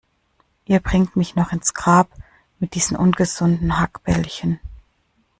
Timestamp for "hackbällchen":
3.79-4.59